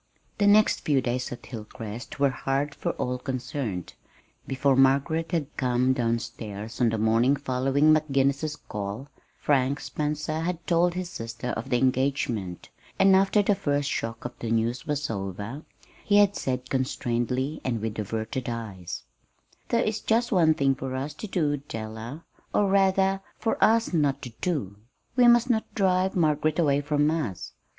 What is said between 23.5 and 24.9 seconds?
us not to do.